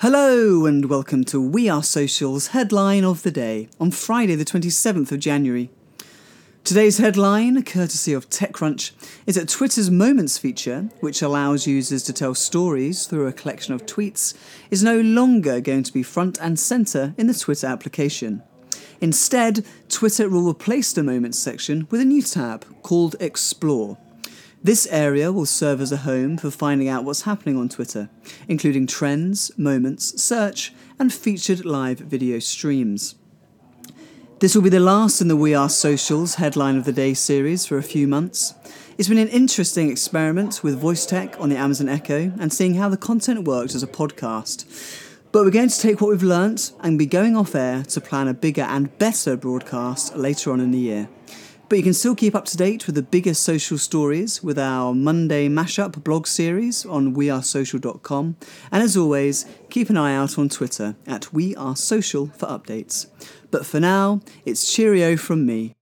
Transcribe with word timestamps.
Hello 0.00 0.66
and 0.66 0.90
welcome 0.90 1.24
to 1.24 1.40
We 1.40 1.70
Are 1.70 1.82
Social's 1.82 2.48
headline 2.48 3.02
of 3.02 3.22
the 3.22 3.30
day 3.30 3.70
on 3.80 3.90
Friday, 3.90 4.34
the 4.34 4.44
27th 4.44 5.10
of 5.10 5.20
January. 5.20 5.70
Today's 6.64 6.98
headline, 6.98 7.62
courtesy 7.62 8.12
of 8.12 8.28
TechCrunch, 8.28 8.90
is 9.24 9.36
that 9.36 9.48
Twitter's 9.48 9.90
Moments 9.90 10.36
feature, 10.36 10.90
which 11.00 11.22
allows 11.22 11.66
users 11.66 12.02
to 12.02 12.12
tell 12.12 12.34
stories 12.34 13.06
through 13.06 13.26
a 13.26 13.32
collection 13.32 13.72
of 13.72 13.86
tweets, 13.86 14.34
is 14.70 14.84
no 14.84 15.00
longer 15.00 15.62
going 15.62 15.82
to 15.84 15.94
be 15.94 16.02
front 16.02 16.38
and 16.42 16.58
centre 16.58 17.14
in 17.16 17.26
the 17.26 17.32
Twitter 17.32 17.66
application. 17.66 18.42
Instead, 19.00 19.64
Twitter 19.88 20.28
will 20.28 20.46
replace 20.46 20.92
the 20.92 21.02
Moments 21.02 21.38
section 21.38 21.88
with 21.90 22.02
a 22.02 22.04
new 22.04 22.20
tab 22.20 22.66
called 22.82 23.16
Explore. 23.18 23.96
This 24.66 24.88
area 24.90 25.30
will 25.30 25.46
serve 25.46 25.80
as 25.80 25.92
a 25.92 25.98
home 25.98 26.36
for 26.38 26.50
finding 26.50 26.88
out 26.88 27.04
what's 27.04 27.22
happening 27.22 27.56
on 27.56 27.68
Twitter, 27.68 28.10
including 28.48 28.88
trends, 28.88 29.56
moments, 29.56 30.20
search, 30.20 30.74
and 30.98 31.14
featured 31.14 31.64
live 31.64 32.00
video 32.00 32.40
streams. 32.40 33.14
This 34.40 34.56
will 34.56 34.62
be 34.62 34.68
the 34.68 34.80
last 34.80 35.20
in 35.20 35.28
the 35.28 35.36
We 35.36 35.54
Are 35.54 35.68
Socials 35.68 36.34
headline 36.34 36.76
of 36.76 36.84
the 36.84 36.92
day 36.92 37.14
series 37.14 37.64
for 37.64 37.78
a 37.78 37.82
few 37.84 38.08
months. 38.08 38.54
It's 38.98 39.08
been 39.08 39.18
an 39.18 39.28
interesting 39.28 39.88
experiment 39.88 40.64
with 40.64 40.80
voice 40.80 41.06
tech 41.06 41.38
on 41.38 41.48
the 41.48 41.56
Amazon 41.56 41.88
Echo 41.88 42.32
and 42.40 42.52
seeing 42.52 42.74
how 42.74 42.88
the 42.88 42.96
content 42.96 43.44
works 43.44 43.76
as 43.76 43.84
a 43.84 43.86
podcast. 43.86 44.64
But 45.30 45.44
we're 45.44 45.52
going 45.52 45.68
to 45.68 45.80
take 45.80 46.00
what 46.00 46.10
we've 46.10 46.24
learnt 46.24 46.72
and 46.80 46.98
be 46.98 47.06
going 47.06 47.36
off 47.36 47.54
air 47.54 47.84
to 47.84 48.00
plan 48.00 48.26
a 48.26 48.34
bigger 48.34 48.62
and 48.62 48.98
better 48.98 49.36
broadcast 49.36 50.16
later 50.16 50.50
on 50.50 50.58
in 50.58 50.72
the 50.72 50.80
year. 50.80 51.08
But 51.68 51.78
you 51.78 51.84
can 51.84 51.94
still 51.94 52.14
keep 52.14 52.36
up 52.36 52.44
to 52.46 52.56
date 52.56 52.86
with 52.86 52.94
the 52.94 53.02
biggest 53.02 53.42
social 53.42 53.76
stories 53.76 54.40
with 54.40 54.56
our 54.56 54.94
Monday 54.94 55.48
mashup 55.48 56.04
blog 56.04 56.28
series 56.28 56.86
on 56.86 57.16
wearesocial.com. 57.16 58.36
And 58.70 58.82
as 58.84 58.96
always, 58.96 59.46
keep 59.68 59.90
an 59.90 59.96
eye 59.96 60.14
out 60.14 60.38
on 60.38 60.48
Twitter 60.48 60.94
at 61.08 61.22
wearesocial 61.32 62.32
for 62.36 62.46
updates. 62.46 63.08
But 63.50 63.66
for 63.66 63.80
now, 63.80 64.20
it's 64.44 64.72
cheerio 64.72 65.16
from 65.16 65.44
me. 65.44 65.74